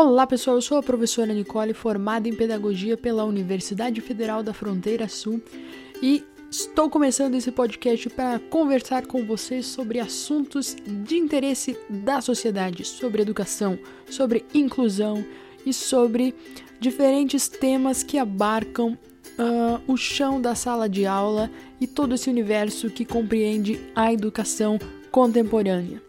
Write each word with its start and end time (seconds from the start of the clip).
Olá 0.00 0.28
pessoal, 0.28 0.58
eu 0.58 0.62
sou 0.62 0.78
a 0.78 0.82
professora 0.82 1.34
Nicole, 1.34 1.74
formada 1.74 2.28
em 2.28 2.32
Pedagogia 2.32 2.96
pela 2.96 3.24
Universidade 3.24 4.00
Federal 4.00 4.44
da 4.44 4.54
Fronteira 4.54 5.08
Sul 5.08 5.42
e 6.00 6.24
estou 6.48 6.88
começando 6.88 7.34
esse 7.34 7.50
podcast 7.50 8.08
para 8.10 8.38
conversar 8.38 9.08
com 9.08 9.26
vocês 9.26 9.66
sobre 9.66 9.98
assuntos 9.98 10.76
de 10.86 11.16
interesse 11.16 11.76
da 11.90 12.20
sociedade, 12.20 12.84
sobre 12.84 13.22
educação, 13.22 13.76
sobre 14.08 14.44
inclusão 14.54 15.24
e 15.66 15.72
sobre 15.72 16.32
diferentes 16.78 17.48
temas 17.48 18.04
que 18.04 18.18
abarcam 18.18 18.92
uh, 18.92 19.82
o 19.92 19.96
chão 19.96 20.40
da 20.40 20.54
sala 20.54 20.88
de 20.88 21.06
aula 21.06 21.50
e 21.80 21.88
todo 21.88 22.14
esse 22.14 22.30
universo 22.30 22.88
que 22.88 23.04
compreende 23.04 23.80
a 23.96 24.12
educação 24.12 24.78
contemporânea 25.10 26.00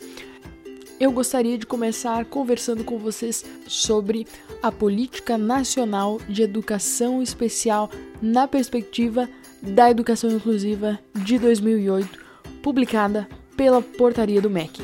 eu 1.00 1.12
gostaria 1.12 1.58
de 1.58 1.66
começar 1.66 2.26
conversando 2.26 2.84
com 2.84 2.98
vocês 2.98 3.46
sobre 3.66 4.28
a 4.62 4.70
Política 4.70 5.38
Nacional 5.38 6.20
de 6.28 6.44
Educação 6.44 7.24
Especial 7.24 7.90
na 8.22 8.48
perspectiva 8.48 9.30
da 9.62 9.90
Educação 9.90 10.30
Inclusiva 10.30 11.00
de 11.16 11.40
2008, 11.40 12.20
publicada 12.62 13.30
pela 13.56 13.82
Portaria 13.82 14.42
do 14.42 14.50
MEC. 14.50 14.84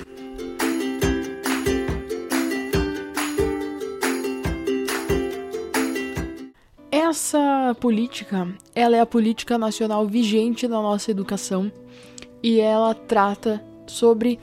Essa 6.90 7.76
política, 7.80 8.48
ela 8.74 8.96
é 8.96 9.02
a 9.02 9.06
política 9.06 9.58
nacional 9.58 10.08
vigente 10.08 10.66
na 10.66 10.82
nossa 10.82 11.12
educação 11.12 11.70
e 12.42 12.60
ela 12.62 12.94
trata 12.94 13.62
sobre 13.86 14.40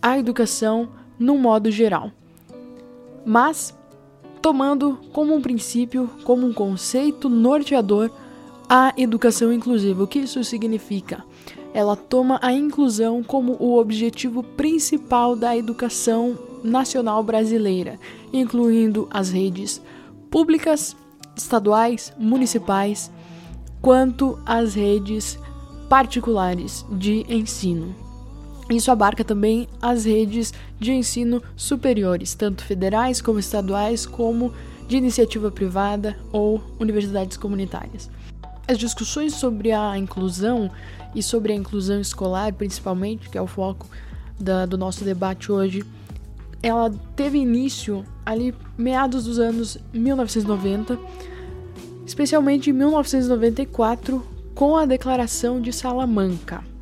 a 0.00 0.18
educação 0.18 0.88
no 1.18 1.36
modo 1.38 1.70
geral. 1.70 2.10
Mas 3.24 3.74
tomando 4.40 4.98
como 5.12 5.34
um 5.34 5.42
princípio, 5.42 6.08
como 6.24 6.46
um 6.46 6.52
conceito 6.52 7.28
norteador 7.28 8.10
a 8.68 8.92
educação 8.96 9.52
inclusiva. 9.52 10.02
O 10.02 10.06
que 10.06 10.20
isso 10.20 10.42
significa? 10.44 11.24
Ela 11.72 11.96
toma 11.96 12.38
a 12.42 12.52
inclusão 12.52 13.22
como 13.22 13.56
o 13.60 13.78
objetivo 13.78 14.42
principal 14.42 15.36
da 15.36 15.56
educação 15.56 16.38
nacional 16.62 17.22
brasileira, 17.22 17.98
incluindo 18.32 19.08
as 19.10 19.30
redes 19.30 19.80
públicas, 20.30 20.96
estaduais, 21.36 22.12
municipais, 22.18 23.10
quanto 23.80 24.38
as 24.44 24.74
redes 24.74 25.38
particulares 25.88 26.84
de 26.90 27.24
ensino. 27.28 28.05
Isso 28.70 28.90
abarca 28.90 29.24
também 29.24 29.68
as 29.80 30.04
redes 30.04 30.52
de 30.78 30.92
ensino 30.92 31.42
superiores, 31.54 32.34
tanto 32.34 32.64
federais 32.64 33.20
como 33.20 33.38
estaduais, 33.38 34.04
como 34.04 34.52
de 34.88 34.96
iniciativa 34.96 35.50
privada 35.50 36.16
ou 36.32 36.60
universidades 36.78 37.36
comunitárias. 37.36 38.10
As 38.66 38.78
discussões 38.78 39.34
sobre 39.34 39.70
a 39.70 39.96
inclusão 39.96 40.70
e 41.14 41.22
sobre 41.22 41.52
a 41.52 41.56
inclusão 41.56 42.00
escolar, 42.00 42.52
principalmente, 42.52 43.30
que 43.30 43.38
é 43.38 43.42
o 43.42 43.46
foco 43.46 43.86
da, 44.38 44.66
do 44.66 44.76
nosso 44.76 45.04
debate 45.04 45.52
hoje, 45.52 45.84
ela 46.60 46.90
teve 47.14 47.38
início 47.38 48.04
ali 48.24 48.52
meados 48.76 49.24
dos 49.24 49.38
anos 49.38 49.78
1990, 49.92 50.98
especialmente 52.04 52.70
em 52.70 52.72
1994, 52.72 54.26
com 54.54 54.76
a 54.76 54.84
Declaração 54.84 55.60
de 55.60 55.72
Salamanca 55.72 56.75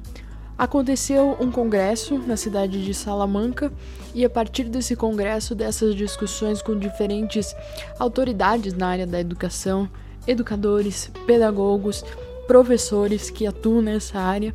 Aconteceu 0.57 1.37
um 1.41 1.51
congresso 1.51 2.17
na 2.19 2.37
cidade 2.37 2.85
de 2.85 2.95
Salamanca 2.95 3.73
e 4.15 4.25
a 4.25 4.31
partir 4.31 4.65
desse 4.65 4.95
congresso, 4.95 5.53
dessas 5.53 5.97
discussões 5.97 6.63
com 6.63 6.79
diferentes 6.79 7.55
autoridades 7.99 8.73
na 8.73 8.87
área 8.87 9.07
da 9.07 9.19
educação, 9.19 9.91
educadores, 10.27 11.11
pedagogos, 11.27 12.05
professores 12.47 13.31
que 13.31 13.47
atuam 13.47 13.83
nessa 13.83 14.21
área 14.21 14.55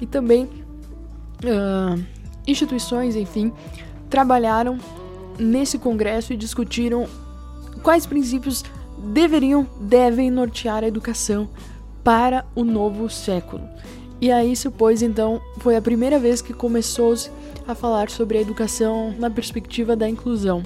e 0.00 0.06
também 0.06 0.44
uh, 0.44 2.04
instituições, 2.46 3.16
enfim, 3.16 3.50
trabalharam 4.10 4.78
nesse 5.38 5.78
congresso 5.78 6.32
e 6.34 6.36
discutiram 6.36 7.06
quais 7.82 8.04
princípios 8.04 8.64
deveriam, 8.98 9.66
devem 9.80 10.30
nortear 10.30 10.84
a 10.84 10.88
educação 10.88 11.48
para 12.04 12.44
o 12.54 12.64
novo 12.64 13.08
século. 13.08 13.62
E 14.20 14.32
aí 14.32 14.52
isso 14.52 14.70
pois 14.70 15.02
então 15.02 15.40
foi 15.58 15.76
a 15.76 15.82
primeira 15.82 16.18
vez 16.18 16.42
que 16.42 16.52
começou 16.52 17.14
a 17.66 17.74
falar 17.74 18.10
sobre 18.10 18.38
a 18.38 18.40
educação 18.40 19.14
na 19.18 19.30
perspectiva 19.30 19.94
da 19.94 20.08
inclusão. 20.08 20.62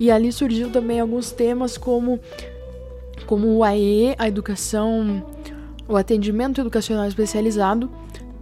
E 0.00 0.10
ali 0.10 0.32
surgiu 0.32 0.70
também 0.70 1.00
alguns 1.00 1.30
temas 1.32 1.76
como 1.76 2.20
como 3.26 3.48
o 3.48 3.62
AE, 3.62 4.14
a 4.16 4.26
educação, 4.26 5.22
o 5.86 5.96
atendimento 5.96 6.60
educacional 6.62 7.06
especializado 7.06 7.90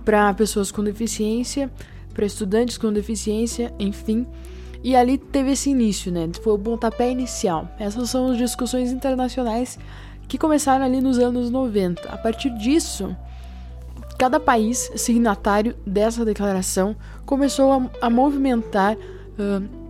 para 0.05 0.33
pessoas 0.35 0.71
com 0.71 0.85
deficiência, 0.85 1.69
para 2.15 2.25
estudantes 2.25 2.79
com 2.79 2.93
deficiência, 2.93 3.75
enfim. 3.81 4.25
E 4.85 4.95
ali 4.95 5.19
teve 5.19 5.51
esse 5.51 5.71
início, 5.71 6.13
né? 6.13 6.31
Foi 6.41 6.53
o 6.53 6.59
pontapé 6.59 7.11
inicial. 7.11 7.69
Essas 7.81 8.11
são 8.11 8.31
as 8.31 8.39
discussões 8.39 8.93
internacionais 8.93 9.77
que 10.29 10.39
começaram 10.39 10.85
ali 10.85 11.01
nos 11.01 11.19
anos 11.19 11.51
90. 11.51 12.09
A 12.09 12.17
partir 12.17 12.51
disso, 12.51 13.17
Cada 14.19 14.41
país 14.41 14.91
signatário 14.97 15.75
dessa 15.87 16.25
declaração 16.25 16.97
começou 17.25 17.73
a, 17.73 18.07
a 18.07 18.11
movimentar 18.11 18.97
uh, 18.97 19.87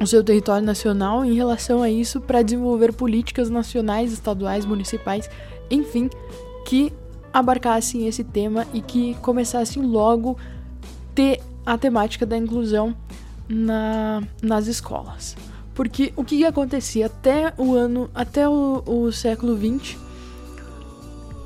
o 0.00 0.06
seu 0.06 0.22
território 0.22 0.64
nacional 0.64 1.24
em 1.24 1.34
relação 1.34 1.82
a 1.82 1.90
isso 1.90 2.20
para 2.20 2.42
desenvolver 2.42 2.92
políticas 2.92 3.48
nacionais, 3.48 4.12
estaduais, 4.12 4.64
municipais, 4.64 5.28
enfim, 5.70 6.10
que 6.66 6.92
abarcassem 7.32 8.06
esse 8.06 8.22
tema 8.22 8.66
e 8.74 8.80
que 8.80 9.14
começassem 9.16 9.82
logo 9.82 10.36
ter 11.14 11.40
a 11.64 11.78
temática 11.78 12.26
da 12.26 12.36
inclusão 12.36 12.94
na, 13.48 14.22
nas 14.42 14.66
escolas. 14.66 15.36
Porque 15.74 16.12
o 16.16 16.24
que 16.24 16.44
acontecia 16.44 17.06
até 17.06 17.54
o 17.56 17.74
ano, 17.74 18.10
até 18.14 18.46
o, 18.46 18.82
o 18.84 19.12
século 19.12 19.56
XX, 19.56 19.96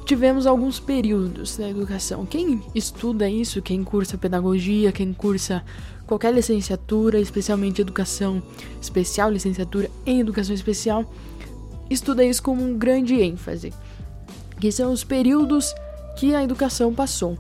tivemos 0.06 0.46
alguns 0.46 0.78
períodos 0.78 1.58
na 1.58 1.68
educação. 1.68 2.24
Quem 2.24 2.62
estuda 2.72 3.28
isso, 3.28 3.60
quem 3.60 3.82
cursa 3.82 4.16
pedagogia, 4.16 4.92
quem 4.92 5.12
cursa 5.12 5.64
qualquer 6.06 6.32
licenciatura, 6.32 7.18
especialmente 7.18 7.80
educação 7.80 8.40
especial, 8.80 9.30
licenciatura 9.30 9.90
em 10.06 10.20
educação 10.20 10.54
especial, 10.54 11.04
estuda 11.90 12.24
isso 12.24 12.40
com 12.40 12.52
um 12.52 12.78
grande 12.78 13.20
ênfase, 13.20 13.74
que 14.60 14.70
são 14.70 14.92
os 14.92 15.02
períodos 15.02 15.74
que 16.16 16.36
a 16.36 16.42
educação 16.44 16.94
passou. 16.94 17.36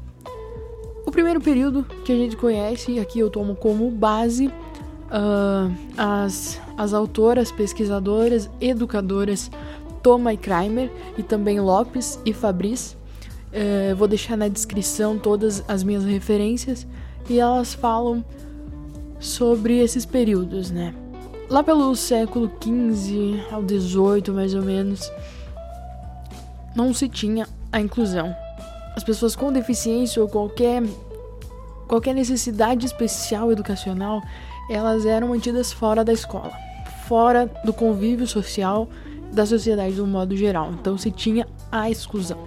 O 1.06 1.12
primeiro 1.12 1.40
período 1.40 1.84
que 2.04 2.10
a 2.10 2.16
gente 2.16 2.36
conhece, 2.36 2.90
e 2.90 2.98
aqui 2.98 3.20
eu 3.20 3.30
tomo 3.30 3.54
como 3.54 3.88
base, 3.92 4.48
uh, 4.48 5.72
as, 5.96 6.60
as 6.76 6.92
autoras, 6.92 7.52
pesquisadoras, 7.52 8.50
educadoras 8.60 9.52
Toma 10.06 10.32
e 10.32 10.36
Kramer 10.36 10.88
e 11.18 11.22
também 11.24 11.58
Lopes 11.58 12.20
e 12.24 12.32
Fabris. 12.32 12.96
É, 13.52 13.92
vou 13.92 14.06
deixar 14.06 14.36
na 14.36 14.46
descrição 14.46 15.18
todas 15.18 15.64
as 15.66 15.82
minhas 15.82 16.04
referências 16.04 16.86
e 17.28 17.40
elas 17.40 17.74
falam 17.74 18.24
sobre 19.18 19.78
esses 19.78 20.06
períodos, 20.06 20.70
né? 20.70 20.94
Lá 21.50 21.60
pelo 21.60 21.96
século 21.96 22.48
XV 22.62 23.42
ao 23.50 23.62
XVIII, 23.62 24.32
mais 24.32 24.54
ou 24.54 24.62
menos, 24.62 25.10
não 26.76 26.94
se 26.94 27.08
tinha 27.08 27.48
a 27.72 27.80
inclusão. 27.80 28.32
As 28.94 29.02
pessoas 29.02 29.34
com 29.34 29.52
deficiência 29.52 30.22
ou 30.22 30.28
qualquer 30.28 30.84
qualquer 31.88 32.14
necessidade 32.14 32.86
especial 32.86 33.50
educacional, 33.50 34.22
elas 34.70 35.04
eram 35.04 35.30
mantidas 35.30 35.72
fora 35.72 36.04
da 36.04 36.12
escola, 36.12 36.52
fora 37.08 37.50
do 37.64 37.72
convívio 37.72 38.28
social 38.28 38.88
da 39.32 39.44
sociedade 39.46 39.94
de 39.94 40.02
um 40.02 40.06
modo 40.06 40.36
geral. 40.36 40.72
Então 40.72 40.96
se 40.96 41.10
tinha 41.10 41.46
a 41.70 41.90
exclusão. 41.90 42.38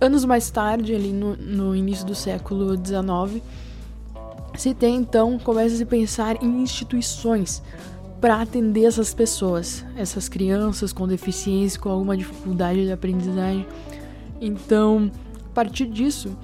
Anos 0.00 0.24
mais 0.24 0.50
tarde, 0.50 0.94
ali 0.94 1.12
no, 1.12 1.36
no 1.36 1.76
início 1.76 2.04
do 2.04 2.14
século 2.14 2.74
XIX, 2.74 3.42
se 4.56 4.74
tem 4.74 4.96
então, 4.96 5.38
começa 5.38 5.74
a 5.74 5.78
se 5.78 5.84
pensar 5.84 6.42
em 6.42 6.62
instituições 6.62 7.62
para 8.20 8.40
atender 8.40 8.84
essas 8.84 9.14
pessoas, 9.14 9.84
essas 9.96 10.28
crianças 10.28 10.92
com 10.92 11.06
deficiência, 11.06 11.80
com 11.80 11.88
alguma 11.88 12.16
dificuldade 12.16 12.84
de 12.84 12.92
aprendizagem. 12.92 13.66
Então, 14.40 15.10
a 15.46 15.54
partir 15.54 15.86
disso, 15.86 16.36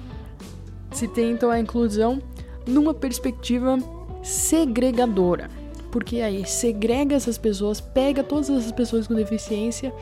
se 0.91 1.07
tem 1.07 1.31
então 1.31 1.49
a 1.49 1.59
inclusão 1.59 2.21
numa 2.65 2.93
perspectiva 2.93 3.77
segregadora 4.23 5.58
porque 5.91 6.21
aí 6.21 6.45
segrega 6.45 7.15
essas 7.15 7.37
pessoas, 7.37 7.81
pega 7.81 8.23
todas 8.23 8.49
essas 8.49 8.71
pessoas 8.71 9.07
com 9.07 9.15
deficiência 9.15 9.93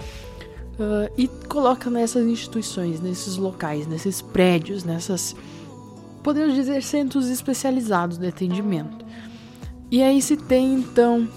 uh, 0.80 1.12
e 1.18 1.28
coloca 1.28 1.90
nessas 1.90 2.26
instituições, 2.26 3.00
nesses 3.00 3.38
locais, 3.38 3.88
nesses 3.88 4.22
prédios, 4.22 4.84
nessas, 4.84 5.36
podemos 6.24 6.54
dizer, 6.56 6.82
centros 6.84 7.30
especializados 7.30 8.18
de 8.18 8.28
atendimento. 8.28 9.06
E 9.90 10.04
aí 10.04 10.22
se 10.22 10.36
tem 10.36 10.74
então 10.74 11.28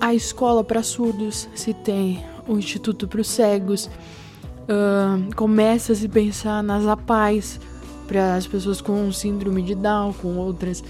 a 0.00 0.14
escola 0.14 0.62
para 0.62 0.82
surdos, 0.82 1.48
se 1.54 1.72
tem 1.74 2.24
o 2.46 2.56
Instituto 2.56 3.08
para 3.08 3.20
os 3.20 3.28
Cegos, 3.28 3.86
uh, 3.86 5.34
começa 5.34 5.92
a 5.92 5.96
se 5.96 6.08
pensar 6.08 6.62
nas 6.62 6.86
APAES 6.86 7.60
para 8.06 8.36
as 8.36 8.46
pessoas 8.46 8.80
com 8.80 9.10
síndrome 9.12 9.62
de 9.62 9.74
Down, 9.74 10.12
com 10.14 10.36
outras 10.36 10.82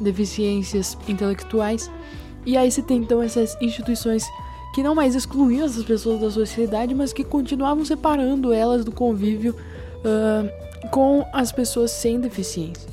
deficiências 0.00 0.96
intelectuais. 1.08 1.90
E 2.44 2.56
aí 2.56 2.70
se 2.70 2.82
tem 2.82 2.98
então 2.98 3.22
essas 3.22 3.56
instituições 3.60 4.24
que 4.72 4.82
não 4.82 4.94
mais 4.94 5.14
excluíam 5.14 5.66
essas 5.66 5.84
pessoas 5.84 6.20
da 6.20 6.30
sociedade, 6.30 6.94
mas 6.94 7.12
que 7.12 7.22
continuavam 7.22 7.84
separando 7.84 8.52
elas 8.52 8.84
do 8.84 8.90
convívio 8.90 9.54
uh, 9.98 10.88
com 10.90 11.24
as 11.32 11.52
pessoas 11.52 11.90
sem 11.90 12.18
deficiência. 12.18 12.90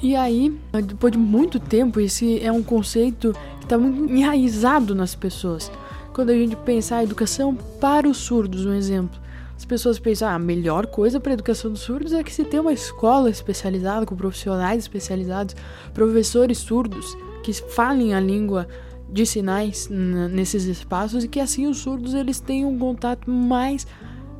E 0.00 0.14
aí, 0.14 0.56
depois 0.84 1.12
de 1.12 1.18
muito 1.18 1.58
tempo, 1.58 1.98
esse 1.98 2.40
é 2.40 2.52
um 2.52 2.62
conceito 2.62 3.34
que 3.58 3.64
está 3.64 3.76
muito 3.76 4.12
enraizado 4.12 4.94
nas 4.94 5.16
pessoas. 5.16 5.72
Quando 6.14 6.30
a 6.30 6.34
gente 6.34 6.54
pensa 6.54 6.96
a 6.96 7.02
educação 7.02 7.54
para 7.80 8.08
os 8.08 8.18
surdos, 8.18 8.64
um 8.64 8.74
exemplo. 8.74 9.18
As 9.56 9.64
pessoas 9.64 9.98
pensam, 9.98 10.28
ah, 10.28 10.34
a 10.34 10.38
melhor 10.38 10.86
coisa 10.86 11.18
para 11.18 11.32
a 11.32 11.34
educação 11.34 11.72
dos 11.72 11.80
surdos 11.80 12.12
é 12.12 12.22
que 12.22 12.32
se 12.32 12.44
tem 12.44 12.60
uma 12.60 12.72
escola 12.72 13.28
especializada, 13.28 14.06
com 14.06 14.14
profissionais 14.14 14.84
especializados, 14.84 15.56
professores 15.92 16.58
surdos, 16.58 17.16
que 17.42 17.52
falem 17.52 18.14
a 18.14 18.20
língua 18.20 18.66
de 19.10 19.24
sinais 19.24 19.88
nesses 19.88 20.64
espaços 20.64 21.24
e 21.24 21.28
que 21.28 21.40
assim 21.40 21.66
os 21.66 21.78
surdos 21.78 22.14
eles 22.14 22.40
tenham 22.40 22.70
um 22.70 22.78
contato 22.78 23.30
mais 23.30 23.86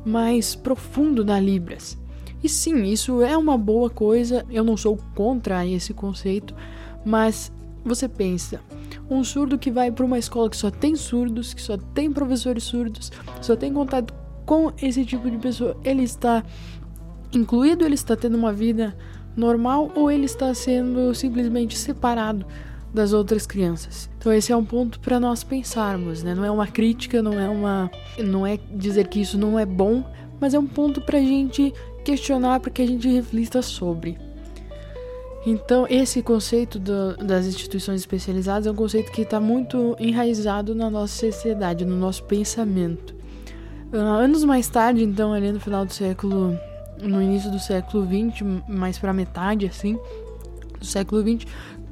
mais 0.05 0.55
profundo 0.55 1.25
na 1.25 1.39
Libras. 1.39 1.97
E 2.41 2.47
sim, 2.47 2.83
isso 2.83 3.21
é 3.21 3.35
uma 3.35 3.57
boa 3.57 3.89
coisa, 3.89 4.45
eu 4.49 4.63
não 4.63 4.77
sou 4.77 4.97
contra 5.13 5.65
esse 5.65 5.93
conceito, 5.93 6.55
mas 7.03 7.51
você 7.83 8.07
pensa, 8.07 8.61
um 9.09 9.23
surdo 9.23 9.57
que 9.57 9.69
vai 9.69 9.91
para 9.91 10.05
uma 10.05 10.17
escola 10.17 10.49
que 10.49 10.55
só 10.55 10.71
tem 10.71 10.95
surdos, 10.95 11.53
que 11.53 11.61
só 11.61 11.77
tem 11.77 12.11
professores 12.11 12.63
surdos, 12.63 13.11
só 13.41 13.57
tem 13.57 13.73
contato 13.73 14.13
com 14.45 14.71
esse 14.81 15.03
tipo 15.03 15.29
de 15.29 15.37
pessoa, 15.37 15.75
ele 15.83 16.03
está 16.03 16.43
incluído, 17.33 17.85
ele 17.85 17.95
está 17.95 18.15
tendo 18.15 18.37
uma 18.37 18.53
vida 18.53 18.95
normal 19.35 19.91
ou 19.95 20.09
ele 20.09 20.25
está 20.25 20.53
sendo 20.53 21.13
simplesmente 21.13 21.77
separado 21.77 22.45
das 22.93 23.13
outras 23.13 23.45
crianças. 23.45 24.09
Então 24.17 24.33
esse 24.33 24.51
é 24.51 24.55
um 24.55 24.65
ponto 24.65 24.99
para 24.99 25.19
nós 25.19 25.43
pensarmos, 25.43 26.23
né? 26.23 26.33
Não 26.33 26.43
é 26.43 26.51
uma 26.51 26.67
crítica, 26.67 27.21
não 27.21 27.39
é 27.39 27.47
uma, 27.47 27.91
não 28.17 28.45
é 28.45 28.59
dizer 28.71 29.07
que 29.07 29.21
isso 29.21 29.37
não 29.37 29.57
é 29.57 29.65
bom, 29.65 30.03
mas 30.39 30.53
é 30.53 30.59
um 30.59 30.67
ponto 30.67 31.01
para 31.01 31.17
a 31.17 31.21
gente 31.21 31.73
questionar, 32.03 32.59
para 32.59 32.71
que 32.71 32.81
a 32.81 32.87
gente 32.87 33.07
reflita 33.07 33.61
sobre. 33.61 34.17
Então 35.45 35.85
esse 35.89 36.21
conceito 36.21 36.77
do, 36.79 37.15
das 37.17 37.45
instituições 37.45 38.01
especializadas 38.01 38.67
é 38.67 38.71
um 38.71 38.75
conceito 38.75 39.11
que 39.11 39.21
está 39.21 39.39
muito 39.39 39.95
enraizado 39.99 40.75
na 40.75 40.89
nossa 40.89 41.31
sociedade, 41.31 41.85
no 41.85 41.95
nosso 41.95 42.23
pensamento. 42.23 43.19
Uh, 43.91 43.97
anos 43.97 44.43
mais 44.43 44.67
tarde, 44.67 45.03
então, 45.03 45.33
ali 45.33 45.51
no 45.51 45.59
final 45.59 45.83
do 45.83 45.91
século, 45.91 46.55
no 47.01 47.19
início 47.19 47.49
do 47.49 47.59
século 47.59 48.05
XX, 48.05 48.45
mais 48.67 48.99
para 48.99 49.11
metade, 49.11 49.65
assim, 49.65 49.97
do 50.79 50.85
século 50.85 51.23
XX, 51.23 51.47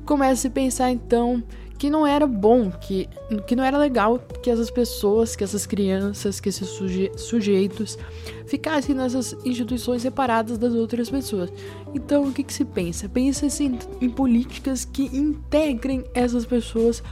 começa 0.08 0.48
a 0.48 0.52
pensar 0.52 0.90
então 0.90 1.44
que 1.78 1.92
não 1.92 2.08
era 2.08 2.26
bom, 2.26 2.72
que, 2.72 3.08
que 3.46 3.56
não 3.56 3.64
era 3.64 3.78
legal 3.78 4.18
que 4.42 4.50
essas 4.50 4.72
pessoas, 4.72 5.36
que 5.36 5.44
essas 5.44 5.68
crianças, 5.68 6.40
que 6.40 6.50
esses 6.50 6.68
suje, 6.68 7.12
sujeitos 7.16 8.00
ficassem 8.48 8.96
nessas 8.96 9.36
instituições 9.46 10.02
separadas 10.02 10.58
das 10.58 10.74
outras 10.74 11.10
pessoas. 11.10 11.52
Então, 11.94 12.24
o 12.24 12.34
que, 12.34 12.44
que 12.44 12.54
se 12.54 12.66
pensa? 12.66 13.08
Pensa-se 13.08 13.66
em, 13.66 13.78
em, 14.02 14.10
políticas 14.10 14.86
que 14.86 15.04
integrem 15.16 16.04
essas 16.16 16.46
pessoas 16.46 17.04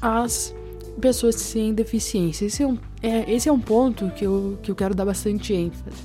às 0.00 0.54
pessoas 1.00 1.34
sem 1.36 1.74
deficiência. 1.74 2.46
Esse 2.46 2.62
é 2.62 2.66
um, 2.68 2.78
é, 3.02 3.32
esse 3.32 3.48
é 3.48 3.52
um 3.52 3.58
ponto 3.58 4.10
que 4.10 4.24
eu, 4.24 4.58
que 4.62 4.70
eu 4.70 4.76
quero 4.76 4.94
dar 4.94 5.06
bastante 5.06 5.52
ênfase. 5.52 6.04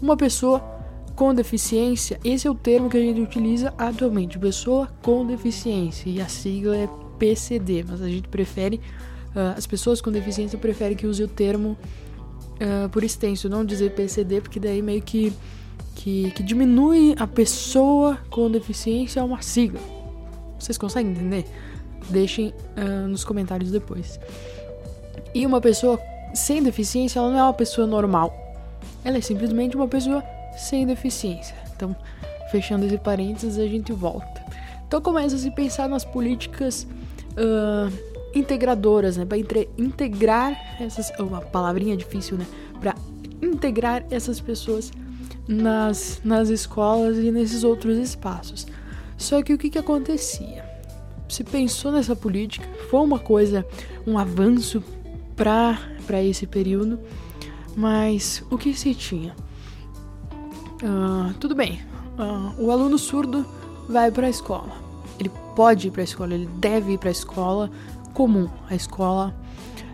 Uma 0.00 0.16
pessoa 0.16 0.79
com 1.20 1.34
deficiência, 1.34 2.18
esse 2.24 2.48
é 2.48 2.50
o 2.50 2.54
termo 2.54 2.88
que 2.88 2.96
a 2.96 3.00
gente 3.00 3.20
utiliza 3.20 3.74
atualmente, 3.76 4.38
pessoa 4.38 4.88
com 5.02 5.26
deficiência, 5.26 6.08
e 6.08 6.18
a 6.18 6.26
sigla 6.26 6.74
é 6.74 6.88
PCD, 7.18 7.84
mas 7.86 8.00
a 8.00 8.08
gente 8.08 8.26
prefere, 8.26 8.80
uh, 9.36 9.54
as 9.54 9.66
pessoas 9.66 10.00
com 10.00 10.10
deficiência 10.10 10.58
preferem 10.58 10.96
que 10.96 11.06
use 11.06 11.22
o 11.22 11.28
termo 11.28 11.76
uh, 12.54 12.88
por 12.88 13.04
extenso, 13.04 13.50
não 13.50 13.66
dizer 13.66 13.94
PCD, 13.94 14.40
porque 14.40 14.58
daí 14.58 14.80
meio 14.80 15.02
que, 15.02 15.30
que, 15.94 16.30
que 16.30 16.42
diminui 16.42 17.14
a 17.18 17.26
pessoa 17.26 18.16
com 18.30 18.50
deficiência 18.50 19.20
a 19.20 19.24
uma 19.26 19.42
sigla. 19.42 19.80
Vocês 20.58 20.78
conseguem 20.78 21.12
entender? 21.12 21.44
Deixem 22.08 22.48
uh, 22.48 23.06
nos 23.06 23.24
comentários 23.24 23.70
depois. 23.70 24.18
E 25.34 25.44
uma 25.44 25.60
pessoa 25.60 26.00
sem 26.32 26.62
deficiência, 26.62 27.18
ela 27.18 27.30
não 27.30 27.38
é 27.38 27.42
uma 27.42 27.52
pessoa 27.52 27.86
normal. 27.86 28.32
Ela 29.04 29.18
é 29.18 29.20
simplesmente 29.20 29.76
uma 29.76 29.86
pessoa 29.86 30.24
sem 30.56 30.86
deficiência. 30.86 31.56
Então, 31.74 31.94
fechando 32.50 32.86
esse 32.86 32.98
parênteses, 32.98 33.58
a 33.58 33.66
gente 33.66 33.92
volta. 33.92 34.44
Então 34.86 35.00
começa 35.00 35.36
a 35.36 35.38
se 35.38 35.50
pensar 35.52 35.88
nas 35.88 36.04
políticas 36.04 36.86
uh, 37.32 37.92
integradoras, 38.34 39.16
né? 39.16 39.24
Para 39.24 39.38
integrar 39.78 40.52
essas. 40.80 41.12
Oh, 41.18 41.22
uma 41.22 41.40
palavrinha 41.40 41.96
difícil, 41.96 42.36
né? 42.36 42.46
Para 42.80 42.94
integrar 43.40 44.04
essas 44.10 44.40
pessoas 44.40 44.90
nas, 45.46 46.20
nas 46.24 46.48
escolas 46.48 47.18
e 47.18 47.30
nesses 47.30 47.64
outros 47.64 47.96
espaços. 47.98 48.66
Só 49.16 49.42
que 49.42 49.52
o 49.52 49.58
que, 49.58 49.70
que 49.70 49.78
acontecia? 49.78 50.64
Se 51.28 51.44
pensou 51.44 51.92
nessa 51.92 52.16
política, 52.16 52.66
foi 52.90 53.00
uma 53.00 53.18
coisa, 53.18 53.64
um 54.06 54.18
avanço 54.18 54.82
para 55.36 56.22
esse 56.22 56.46
período, 56.46 56.98
mas 57.76 58.42
o 58.50 58.58
que 58.58 58.74
se 58.74 58.94
tinha? 58.94 59.34
Uh, 60.82 61.34
tudo 61.34 61.54
bem, 61.54 61.78
uh, 62.18 62.54
o 62.58 62.70
aluno 62.70 62.98
surdo 62.98 63.44
vai 63.88 64.10
para 64.10 64.26
a 64.26 64.30
escola. 64.30 64.72
Ele 65.18 65.30
pode 65.54 65.88
ir 65.88 65.90
para 65.90 66.00
a 66.00 66.04
escola, 66.04 66.34
ele 66.34 66.46
deve 66.46 66.92
ir 66.92 66.98
para 66.98 67.10
a 67.10 67.12
escola 67.12 67.70
comum, 68.14 68.48
a 68.68 68.74
escola 68.74 69.34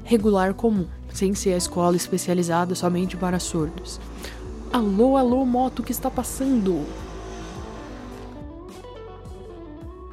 regular 0.04 0.54
comum, 0.54 0.86
sem 1.12 1.34
ser 1.34 1.54
a 1.54 1.56
escola 1.56 1.96
especializada 1.96 2.74
somente 2.76 3.16
para 3.16 3.40
surdos. 3.40 4.00
Alô, 4.72 5.16
alô, 5.16 5.44
moto 5.44 5.82
que 5.82 5.90
está 5.90 6.08
passando? 6.08 6.86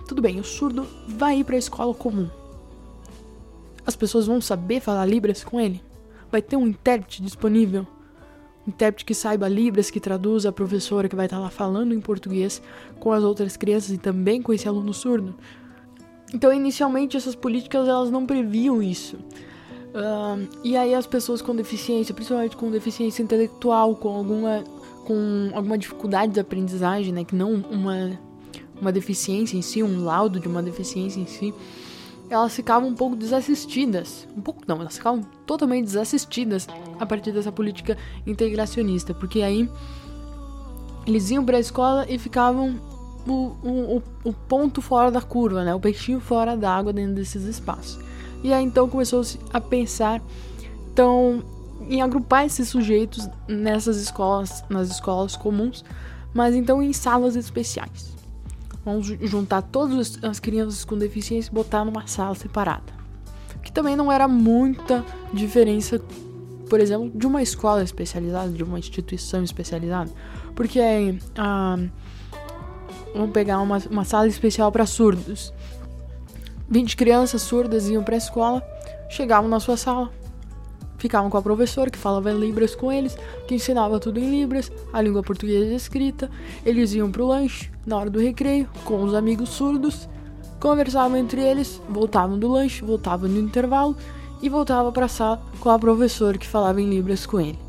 Tudo 0.08 0.22
bem, 0.22 0.40
o 0.40 0.44
surdo 0.44 0.88
vai 1.08 1.40
ir 1.40 1.44
para 1.44 1.56
a 1.56 1.60
escola 1.60 1.94
comum. 1.94 2.30
As 3.86 3.96
pessoas 3.96 4.26
vão 4.26 4.42
saber 4.42 4.80
falar 4.80 5.06
Libras 5.06 5.44
com 5.44 5.60
ele? 5.60 5.84
Vai 6.32 6.42
ter 6.42 6.56
um 6.56 6.68
intérprete 6.68 7.22
disponível? 7.22 7.86
Intérprete 8.68 9.06
que 9.06 9.14
saiba 9.14 9.48
Libras, 9.48 9.92
que 9.92 10.00
traduza 10.00 10.50
a 10.50 10.52
professora 10.52 11.10
que 11.10 11.16
vai 11.16 11.26
estar 11.26 11.40
lá 11.40 11.50
falando 11.50 11.94
em 11.94 12.00
português 12.00 12.62
com 13.00 13.12
as 13.12 13.24
outras 13.24 13.58
crianças 13.58 13.92
e 13.92 13.98
também 13.98 14.42
com 14.42 14.54
esse 14.54 14.68
aluno 14.68 14.94
surdo. 14.94 15.36
Então, 16.34 16.52
inicialmente, 16.52 17.16
essas 17.16 17.36
políticas 17.36 17.88
elas 17.88 18.10
não 18.10 18.26
previam 18.26 18.82
isso. 18.82 19.18
Uh, 19.94 20.50
e 20.64 20.76
aí 20.76 20.96
as 20.96 21.06
pessoas 21.06 21.42
com 21.42 21.56
deficiência, 21.56 22.16
principalmente 22.16 22.58
com 22.58 22.72
deficiência 22.72 23.22
intelectual, 23.22 23.96
com 23.96 24.10
alguma, 24.10 24.64
com 25.06 25.52
alguma 25.54 25.78
dificuldade 25.78 26.34
de 26.34 26.40
aprendizagem, 26.40 27.14
né, 27.14 27.24
que 27.24 27.36
não 27.36 27.54
uma, 27.70 28.20
uma 28.82 28.92
deficiência 28.92 29.56
em 29.56 29.62
si, 29.62 29.84
um 29.84 30.04
laudo 30.04 30.40
de 30.40 30.48
uma 30.48 30.64
deficiência 30.64 31.20
em 31.20 31.28
si, 31.28 31.54
elas 32.34 32.56
ficavam 32.56 32.90
um 32.90 32.96
pouco 32.96 33.16
desassistidas. 33.16 34.28
Um 34.36 34.42
pouco 34.42 34.64
não, 34.68 34.82
elas 34.82 34.98
ficavam 34.98 35.22
totalmente 35.46 35.86
desassistidas 35.86 36.68
a 37.00 37.06
partir 37.06 37.32
dessa 37.32 37.52
política 37.52 37.98
integracionista, 38.26 39.14
porque 39.14 39.42
aí 39.42 39.70
eles 41.06 41.30
iam 41.30 41.46
para 41.46 41.58
a 41.58 41.60
escola 41.60 42.06
e 42.10 42.18
ficavam 42.18 42.80
o, 43.28 43.56
o, 43.64 44.04
o, 44.24 44.34
ponto 44.34 44.82
fora 44.82 45.12
da 45.12 45.22
curva, 45.22 45.64
né? 45.64 45.74
O 45.74 45.80
peixinho 45.80 46.20
fora 46.20 46.58
da 46.58 46.74
água 46.76 46.92
dentro 46.92 47.16
desses 47.16 47.44
espaços. 47.44 48.00
E 48.44 48.52
aí 48.52 48.64
então 48.64 48.90
começou-se 48.90 49.40
a 49.54 49.62
pensar 49.62 50.22
então 50.92 51.44
em 51.90 52.02
agrupar 52.02 52.46
esses 52.46 52.70
sujeitos 52.70 53.30
nessas 53.48 53.98
escolas, 53.98 54.64
nas 54.70 54.90
escolas 54.90 55.36
comuns, 55.36 55.84
mas 56.34 56.56
então 56.56 56.82
em 56.82 56.94
salas 56.94 57.36
especiais. 57.36 58.13
Vamos 58.86 59.08
juntar 59.08 59.62
todas 59.62 60.20
as 60.22 60.40
crianças 60.40 60.84
com 60.84 60.98
deficiência 60.98 61.50
e 61.50 61.54
botar 61.54 61.86
numa 61.86 62.06
sala 62.08 62.36
separada. 62.36 62.94
Que 63.62 63.72
também 63.72 63.96
não 63.96 64.12
era 64.12 64.28
muita 64.28 65.06
diferença, 65.34 66.02
por 66.70 66.80
exemplo, 66.80 67.10
de 67.16 67.26
uma 67.26 67.42
escola 67.42 67.82
especializada, 67.82 68.52
de 68.52 68.64
uma 68.64 68.78
instituição 68.78 69.42
especializada. 69.42 70.12
Porque 70.54 70.82
ah, 71.38 71.78
vamos 73.14 73.32
pegar 73.32 73.62
uma, 73.62 73.78
uma 73.90 74.04
sala 74.04 74.28
especial 74.28 74.72
para 74.72 74.86
surdos. 74.86 75.54
20 76.70 76.98
crianças 76.98 77.42
surdas 77.42 77.88
iam 77.88 78.04
para 78.04 78.16
a 78.16 78.18
escola, 78.18 78.64
chegavam 79.10 79.50
na 79.50 79.60
sua 79.60 79.78
sala, 79.78 80.12
Ficavam 81.04 81.30
com 81.30 81.38
a 81.38 81.42
professora 81.42 81.90
que 81.90 81.98
falava 81.98 82.32
em 82.32 82.40
Libras 82.40 82.76
com 82.76 82.90
eles, 82.90 83.18
que 83.46 83.56
ensinava 83.56 84.00
tudo 84.00 84.22
em 84.22 84.40
Libras, 84.40 84.72
a 84.94 85.02
língua 85.02 85.22
portuguesa 85.22 85.74
escrita. 85.74 86.32
Eles 86.66 86.94
iam 86.94 87.12
pro 87.12 87.28
lanche, 87.28 87.70
na 87.86 87.98
hora 87.98 88.10
do 88.10 88.22
recreio, 88.22 88.70
com 88.86 89.04
os 89.04 89.14
amigos 89.14 89.50
surdos, 89.50 90.08
conversavam 90.62 91.18
entre 91.18 91.42
eles, 91.42 91.82
voltavam 91.90 92.40
do 92.40 92.48
lanche, 92.48 92.86
voltavam 92.86 93.28
no 93.28 93.38
intervalo 93.38 93.98
e 94.42 94.48
voltavam 94.48 94.94
para 94.94 95.08
a 95.08 95.10
sala 95.10 95.42
com 95.60 95.70
a 95.70 95.78
professora 95.78 96.38
que 96.38 96.48
falava 96.48 96.82
em 96.82 96.90
Libras 96.90 97.26
com 97.26 97.42
ele. 97.42 97.60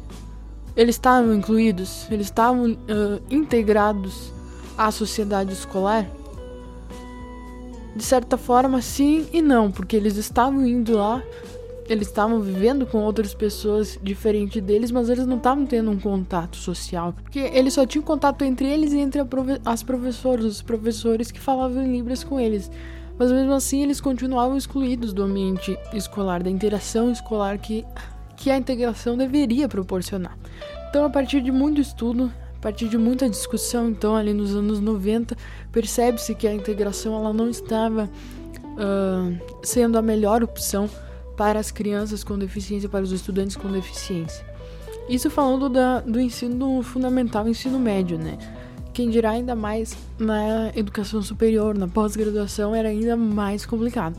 Eles 0.76 0.94
estavam 0.94 1.34
incluídos, 1.34 2.06
eles 2.12 2.28
estavam 2.28 2.70
uh, 2.70 3.20
integrados 3.28 4.32
à 4.78 4.92
sociedade 4.92 5.52
escolar? 5.52 6.08
De 7.96 8.04
certa 8.04 8.36
forma, 8.36 8.80
sim 8.80 9.26
e 9.32 9.42
não, 9.42 9.72
porque 9.72 9.96
eles 9.96 10.16
estavam 10.16 10.64
indo 10.64 10.96
lá, 10.96 11.20
eles 11.88 12.08
estavam 12.08 12.40
vivendo 12.40 12.86
com 12.86 12.98
outras 12.98 13.34
pessoas 13.34 13.98
diferentes 14.02 14.62
deles, 14.62 14.90
mas 14.90 15.08
eles 15.08 15.26
não 15.26 15.36
estavam 15.36 15.66
tendo 15.66 15.90
um 15.90 15.98
contato 15.98 16.56
social. 16.56 17.12
Porque 17.12 17.38
eles 17.38 17.74
só 17.74 17.84
tinham 17.84 18.02
contato 18.02 18.42
entre 18.42 18.66
eles 18.66 18.92
e 18.92 18.98
entre 18.98 19.20
as 19.64 19.82
professoras, 19.82 20.44
os 20.46 20.62
professores 20.62 21.30
que 21.30 21.40
falavam 21.40 21.82
em 21.82 21.92
Libras 21.92 22.24
com 22.24 22.40
eles. 22.40 22.70
Mas 23.18 23.30
mesmo 23.30 23.52
assim, 23.52 23.82
eles 23.82 24.00
continuavam 24.00 24.56
excluídos 24.56 25.12
do 25.12 25.22
ambiente 25.22 25.78
escolar, 25.92 26.42
da 26.42 26.50
interação 26.50 27.12
escolar 27.12 27.58
que, 27.58 27.84
que 28.36 28.50
a 28.50 28.56
integração 28.56 29.16
deveria 29.16 29.68
proporcionar. 29.68 30.36
Então, 30.88 31.04
a 31.04 31.10
partir 31.10 31.40
de 31.40 31.52
muito 31.52 31.80
estudo, 31.80 32.32
a 32.56 32.60
partir 32.60 32.88
de 32.88 32.96
muita 32.96 33.28
discussão, 33.28 33.88
então, 33.88 34.16
ali 34.16 34.32
nos 34.32 34.56
anos 34.56 34.80
90, 34.80 35.36
percebe-se 35.70 36.34
que 36.34 36.48
a 36.48 36.54
integração 36.54 37.14
ela 37.14 37.32
não 37.32 37.48
estava 37.48 38.08
uh, 38.74 39.56
sendo 39.62 39.98
a 39.98 40.02
melhor 40.02 40.42
opção 40.42 40.88
para 41.36 41.58
as 41.58 41.70
crianças 41.70 42.22
com 42.22 42.38
deficiência, 42.38 42.88
para 42.88 43.02
os 43.02 43.12
estudantes 43.12 43.56
com 43.56 43.70
deficiência. 43.70 44.44
Isso 45.08 45.30
falando 45.30 45.68
da, 45.68 46.00
do 46.00 46.20
ensino 46.20 46.82
fundamental, 46.82 47.46
ensino 47.46 47.78
médio, 47.78 48.18
né? 48.18 48.38
Quem 48.92 49.10
dirá 49.10 49.30
ainda 49.30 49.54
mais 49.54 49.96
na 50.18 50.70
educação 50.74 51.20
superior, 51.20 51.76
na 51.76 51.88
pós-graduação, 51.88 52.74
era 52.74 52.88
ainda 52.88 53.16
mais 53.16 53.66
complicado. 53.66 54.18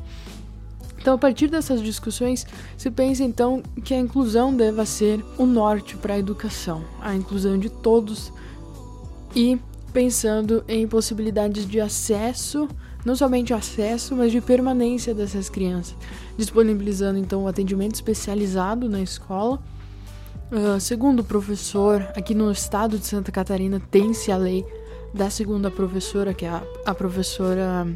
Então, 1.00 1.13
a 1.13 1.17
partir 1.17 1.48
dessas 1.48 1.81
discussões, 1.81 2.45
se 2.75 2.89
pensa 2.91 3.24
então 3.24 3.62
que 3.84 3.93
a 3.93 4.00
inclusão 4.00 4.55
deva 4.55 4.86
ser 4.86 5.24
o 5.38 5.45
norte 5.45 5.95
para 5.95 6.15
a 6.15 6.19
educação, 6.19 6.84
a 7.00 7.15
inclusão 7.15 7.57
de 7.57 7.69
todos 7.69 8.34
e 9.36 9.60
pensando 9.93 10.63
em 10.67 10.88
possibilidades 10.88 11.67
de 11.67 11.79
acesso, 11.79 12.67
não 13.06 13.16
somente 13.16 13.54
acesso, 13.54 14.16
mas 14.16 14.32
de 14.32 14.42
permanência 14.42 15.14
dessas 15.14 15.48
crianças, 15.48 15.96
disponibilizando 16.36 17.20
então 17.20 17.44
o 17.44 17.48
atendimento 17.48 17.94
especializado 17.94 18.90
na 18.90 19.02
escola. 19.02 19.62
Uh, 20.52 20.80
segundo 20.80 21.20
o 21.20 21.24
professor, 21.24 22.02
aqui 22.16 22.34
no 22.34 22.52
estado 22.52 22.98
de 22.98 23.06
Santa 23.06 23.32
Catarina 23.32 23.80
tem-se 23.92 24.32
a 24.32 24.38
lei 24.38 24.66
da 25.14 25.30
segunda 25.30 25.70
professora, 25.70 26.34
que 26.34 26.46
é 26.46 26.50
a, 26.50 26.64
a 26.86 26.96
professora 26.96 27.88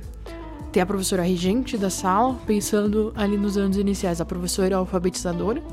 tem 0.72 0.84
a 0.84 0.86
professora 0.86 1.24
regente 1.24 1.78
da 1.78 1.90
sala, 1.90 2.36
pensando 2.46 3.12
ali 3.16 3.36
nos 3.38 3.58
anos 3.58 3.76
iniciais, 3.76 4.22
a 4.22 4.26
professora 4.26 4.76
alfabetizadora. 4.76 5.64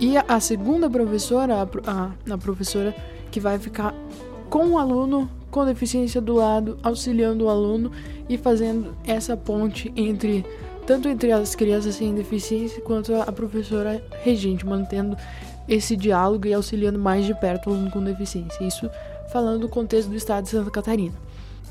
E 0.00 0.16
a 0.16 0.40
segunda 0.40 0.88
professora, 0.88 1.56
a, 1.56 1.90
a, 1.90 2.34
a 2.34 2.38
professora 2.38 2.96
que 3.30 3.38
vai 3.38 3.58
ficar 3.58 3.94
com 4.48 4.70
o 4.70 4.78
aluno 4.78 5.30
com 5.50 5.64
deficiência 5.64 6.20
do 6.20 6.34
lado, 6.34 6.78
auxiliando 6.82 7.44
o 7.44 7.48
aluno 7.48 7.90
e 8.28 8.38
fazendo 8.38 8.94
essa 9.04 9.36
ponte 9.36 9.92
entre 9.96 10.44
tanto 10.86 11.08
entre 11.08 11.30
as 11.30 11.54
crianças 11.54 11.94
sem 11.94 12.14
deficiência 12.14 12.80
quanto 12.80 13.14
a 13.14 13.30
professora 13.30 14.04
regente, 14.22 14.66
mantendo 14.66 15.16
esse 15.68 15.94
diálogo 15.94 16.46
e 16.46 16.54
auxiliando 16.54 16.98
mais 16.98 17.24
de 17.24 17.34
perto 17.34 17.70
o 17.70 17.72
aluno 17.72 17.90
com 17.90 18.02
deficiência. 18.02 18.64
Isso 18.64 18.90
falando 19.30 19.60
do 19.60 19.68
contexto 19.68 20.08
do 20.08 20.16
estado 20.16 20.44
de 20.44 20.50
Santa 20.50 20.70
Catarina. 20.70 21.14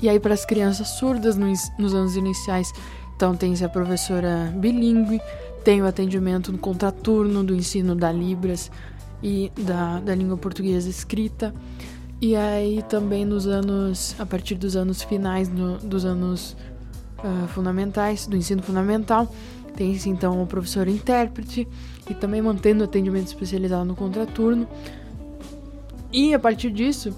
E 0.00 0.08
aí, 0.08 0.18
para 0.18 0.32
as 0.32 0.46
crianças 0.46 0.88
surdas 0.88 1.36
nos, 1.36 1.70
nos 1.78 1.94
anos 1.94 2.16
iniciais, 2.16 2.72
então 3.14 3.36
tem-se 3.36 3.62
a 3.62 3.68
professora 3.68 4.50
bilíngue, 4.56 5.20
tem 5.62 5.82
o 5.82 5.86
atendimento 5.86 6.50
no 6.50 6.56
contraturno 6.56 7.44
do 7.44 7.54
ensino 7.54 7.94
da 7.94 8.10
Libras 8.10 8.70
e 9.22 9.52
da, 9.58 10.00
da 10.00 10.14
língua 10.14 10.38
portuguesa 10.38 10.88
escrita. 10.88 11.54
E 12.20 12.36
aí 12.36 12.82
também 12.82 13.24
nos 13.24 13.46
anos, 13.46 14.14
a 14.18 14.26
partir 14.26 14.54
dos 14.54 14.76
anos 14.76 15.02
finais 15.02 15.48
dos 15.48 16.04
anos 16.04 16.54
uh, 17.18 17.48
fundamentais, 17.48 18.26
do 18.26 18.36
ensino 18.36 18.62
fundamental, 18.62 19.32
tem-se 19.74 20.10
então 20.10 20.42
o 20.42 20.46
professor 20.46 20.86
intérprete 20.86 21.66
e 22.08 22.14
também 22.14 22.42
mantendo 22.42 22.82
o 22.82 22.84
atendimento 22.84 23.28
especializado 23.28 23.86
no 23.86 23.96
contraturno. 23.96 24.68
E 26.12 26.34
a 26.34 26.38
partir 26.38 26.70
disso, 26.70 27.14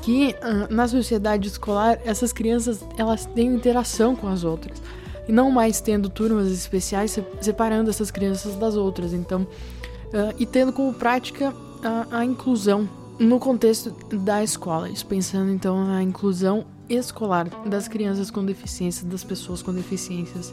que 0.00 0.34
uh, 0.42 0.72
na 0.72 0.88
sociedade 0.88 1.48
escolar 1.48 1.98
essas 2.04 2.32
crianças 2.32 2.84
elas 2.96 3.26
têm 3.26 3.54
interação 3.54 4.16
com 4.16 4.28
as 4.28 4.42
outras. 4.42 4.80
E 5.28 5.32
não 5.32 5.50
mais 5.50 5.80
tendo 5.80 6.08
turmas 6.08 6.50
especiais 6.50 7.16
separando 7.40 7.90
essas 7.90 8.10
crianças 8.10 8.56
das 8.56 8.74
outras. 8.74 9.12
Então 9.12 9.42
uh, 9.42 10.34
e 10.38 10.46
tendo 10.46 10.72
como 10.72 10.92
prática 10.92 11.54
a, 11.82 12.18
a, 12.18 12.24
inclusão 12.24 12.88
no 13.18 13.38
contexto 13.38 13.94
da 14.16 14.42
escola 14.42 14.88
pensando 15.08 15.50
então 15.50 15.84
na 15.86 16.02
inclusão 16.02 16.64
escolar 16.88 17.48
das 17.66 17.88
crianças 17.88 18.30
com 18.30 18.44
deficiências 18.44 19.04
das 19.04 19.22
pessoas 19.22 19.62
com 19.62 19.72
deficiências 19.72 20.52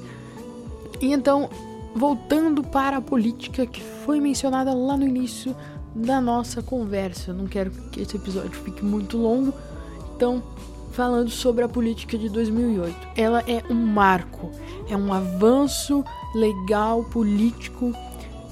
e 1.01 1.11
então 1.11 1.49
voltando 1.95 2.63
para 2.63 2.97
a 2.97 3.01
política 3.01 3.65
que 3.65 3.81
foi 3.81 4.19
mencionada 4.19 4.73
lá 4.73 4.95
no 4.95 5.07
início 5.07 5.55
da 5.95 6.21
nossa 6.21 6.61
conversa. 6.61 7.33
Não 7.33 7.47
quero 7.47 7.71
que 7.91 8.01
esse 8.01 8.15
episódio 8.15 8.51
fique 8.51 8.83
muito 8.83 9.17
longo, 9.17 9.53
então 10.15 10.43
falando 10.91 11.29
sobre 11.29 11.63
a 11.63 11.69
política 11.69 12.17
de 12.17 12.29
2008. 12.29 12.95
Ela 13.15 13.43
é 13.47 13.63
um 13.69 13.75
marco, 13.75 14.51
é 14.89 14.95
um 14.95 15.13
avanço 15.13 16.03
legal, 16.35 17.03
político 17.05 17.93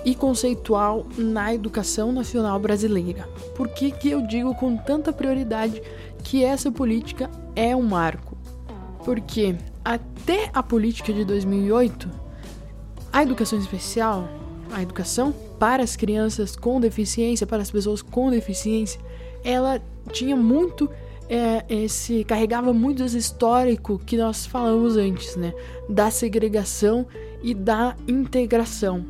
e 0.07 0.15
conceitual 0.15 1.05
na 1.17 1.53
educação 1.53 2.13
nacional 2.13 2.57
brasileira. 2.57 3.27
Por 3.57 3.67
que, 3.67 3.91
que 3.91 4.09
eu 4.09 4.21
digo 4.21 4.55
com 4.55 4.77
tanta 4.77 5.11
prioridade 5.11 5.81
que 6.23 6.45
essa 6.45 6.71
política 6.71 7.29
é 7.53 7.75
um 7.75 7.81
marco? 7.81 8.37
Porque 9.03 9.57
até 9.83 10.49
a 10.53 10.63
política 10.63 11.11
de 11.11 11.25
2008, 11.25 12.09
a 13.11 13.21
educação 13.21 13.59
especial, 13.59 14.29
a 14.71 14.81
educação 14.81 15.35
para 15.59 15.83
as 15.83 15.97
crianças 15.97 16.55
com 16.55 16.79
deficiência, 16.79 17.45
para 17.45 17.61
as 17.61 17.69
pessoas 17.69 18.01
com 18.01 18.29
deficiência, 18.29 19.01
ela 19.43 19.81
tinha 20.13 20.37
muito 20.37 20.89
é, 21.27 21.65
esse 21.67 22.23
carregava 22.23 22.71
muito 22.71 23.03
esse 23.03 23.17
histórico 23.17 23.99
que 23.99 24.15
nós 24.15 24.45
falamos 24.45 24.95
antes, 24.95 25.35
né, 25.35 25.53
da 25.89 26.09
segregação 26.09 27.05
e 27.43 27.53
da 27.53 27.93
integração. 28.07 29.05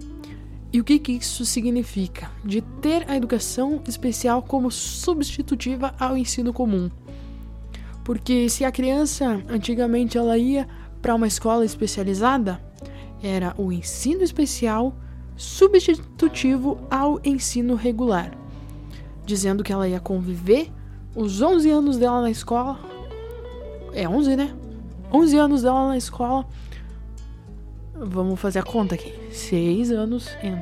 E 0.72 0.82
o 0.82 0.84
que, 0.84 1.00
que 1.00 1.14
isso 1.14 1.46
significa? 1.46 2.30
De 2.44 2.62
ter 2.62 3.10
a 3.10 3.16
educação 3.16 3.82
especial 3.88 4.42
como 4.42 4.70
substitutiva 4.70 5.96
ao 6.00 6.18
ensino 6.18 6.52
comum. 6.52 6.90
Porque 8.04 8.50
se 8.50 8.66
a 8.66 8.72
criança 8.72 9.42
antigamente 9.50 10.18
ela 10.18 10.38
ia 10.38 10.68
para 11.02 11.16
uma 11.16 11.28
escola 11.28 11.66
especializada, 11.66 12.62
era 13.22 13.56
o 13.58 13.72
ensino 13.72 14.24
especial 14.24 14.96
substitutivo 15.36 16.80
ao 16.90 17.20
ensino 17.24 17.76
regular, 17.76 18.32
dizendo 19.26 19.64
que 19.64 19.72
ela 19.72 19.88
ia 19.88 20.00
conviver 20.00 20.72
os 21.16 21.42
11 21.42 21.70
anos 21.70 21.98
dela 21.98 22.22
na 22.22 22.30
escola. 22.30 22.80
É 23.94 24.08
11, 24.08 24.36
né? 24.36 24.54
11 25.12 25.38
anos 25.38 25.62
dela 25.62 25.88
na 25.88 25.98
escola. 25.98 26.46
Vamos 28.00 28.40
fazer 28.40 28.60
a 28.60 28.64
conta 28.64 28.96
aqui. 28.96 29.14
6 29.32 29.92
anos 29.92 30.30
em 30.44 30.56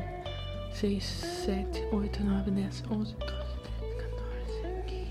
6, 0.74 1.04
7, 1.46 1.88
8, 1.92 2.24
9, 2.24 2.52
10, 2.52 2.84
11, 2.90 2.90
12, 2.90 3.16
13, 3.20 3.96
14, 3.98 4.84
15, 4.88 5.10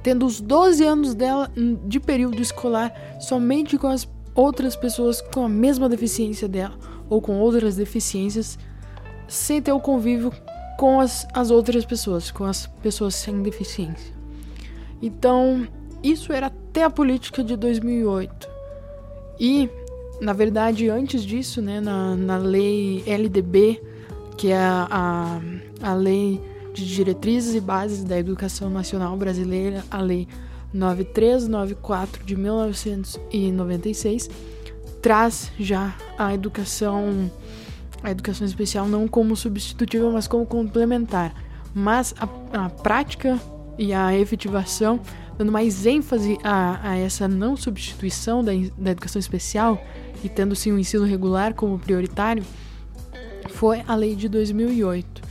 Tendo 0.03 0.25
os 0.25 0.39
12 0.39 0.83
anos 0.83 1.13
dela 1.13 1.51
de 1.85 1.99
período 1.99 2.41
escolar 2.41 2.93
somente 3.19 3.77
com 3.77 3.87
as 3.87 4.07
outras 4.33 4.75
pessoas 4.75 5.19
com 5.19 5.43
a 5.43 5.49
mesma 5.49 5.89
deficiência 5.89 6.47
dela 6.47 6.77
ou 7.09 7.21
com 7.21 7.39
outras 7.39 7.75
deficiências 7.75 8.57
sem 9.27 9.61
ter 9.61 9.71
o 9.71 9.79
convívio 9.79 10.31
com 10.77 10.99
as, 10.99 11.27
as 11.33 11.49
outras 11.49 11.85
pessoas, 11.85 12.29
com 12.29 12.45
as 12.45 12.67
pessoas 12.67 13.15
sem 13.15 13.41
deficiência. 13.41 14.13
Então, 15.01 15.67
isso 16.03 16.31
era 16.33 16.47
até 16.47 16.83
a 16.83 16.89
política 16.89 17.43
de 17.43 17.55
2008. 17.55 18.47
E, 19.39 19.69
na 20.21 20.33
verdade, 20.33 20.89
antes 20.89 21.23
disso, 21.23 21.61
né, 21.61 21.79
na, 21.79 22.15
na 22.15 22.37
lei 22.37 23.03
LDB, 23.05 23.81
que 24.37 24.51
é 24.51 24.57
a, 24.57 24.87
a, 24.89 25.39
a 25.89 25.93
Lei 25.93 26.41
de 26.73 26.85
Diretrizes 26.85 27.55
e 27.55 27.59
Bases 27.59 28.03
da 28.03 28.17
Educação 28.17 28.69
Nacional 28.69 29.17
Brasileira, 29.17 29.83
a 29.89 29.99
Lei 29.99 30.27
9394 30.73 32.23
de 32.23 32.35
1996 32.35 34.29
traz 35.01 35.51
já 35.57 35.95
a 36.17 36.33
educação 36.33 37.31
a 38.03 38.11
educação 38.11 38.45
especial 38.45 38.87
não 38.87 39.07
como 39.07 39.35
substitutiva, 39.35 40.11
mas 40.11 40.27
como 40.27 40.45
complementar. 40.45 41.33
Mas 41.73 42.13
a, 42.19 42.65
a 42.65 42.69
prática 42.69 43.39
e 43.77 43.91
a 43.93 44.15
efetivação 44.15 44.99
dando 45.37 45.51
mais 45.51 45.85
ênfase 45.85 46.37
a, 46.43 46.91
a 46.91 46.97
essa 46.97 47.27
não 47.27 47.55
substituição 47.55 48.43
da, 48.43 48.51
da 48.77 48.91
educação 48.91 49.19
especial 49.19 49.81
e 50.23 50.29
tendo 50.29 50.55
sim 50.55 50.71
o 50.71 50.79
ensino 50.79 51.05
regular 51.05 51.53
como 51.53 51.77
prioritário, 51.77 52.43
foi 53.49 53.83
a 53.87 53.95
lei 53.95 54.15
de 54.15 54.27
2008. 54.27 55.21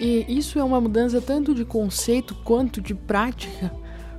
E 0.00 0.24
isso 0.28 0.58
é 0.58 0.64
uma 0.64 0.80
mudança 0.80 1.20
tanto 1.20 1.54
de 1.54 1.64
conceito 1.64 2.34
quanto 2.36 2.80
de 2.80 2.94
prática, 2.94 3.70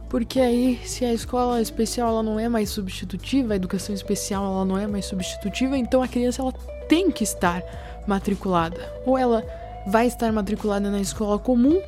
porque 0.10 0.40
aí 0.40 0.80
se 0.84 1.04
a 1.04 1.14
escola 1.14 1.60
especial 1.60 2.10
ela 2.10 2.24
não 2.24 2.40
é 2.40 2.48
mais 2.48 2.70
substitutiva, 2.70 3.54
a 3.54 3.56
educação 3.56 3.96
especial 3.96 4.46
ela 4.46 4.66
não 4.66 4.78
é 4.78 4.86
mais 4.86 5.06
substitutiva, 5.06 5.76
então 5.78 6.04
a 6.04 6.08
criança 6.08 6.42
ela 6.44 6.54
tem 6.88 7.10
que 7.10 7.24
estar 7.24 7.64
matriculada. 8.06 8.78
Ou 9.06 9.18
ela 9.18 9.44
vai 9.88 10.06
estar 10.06 10.32
matriculada 10.32 10.92
na 10.92 11.00
escola 11.00 11.40
comum, 11.40 11.82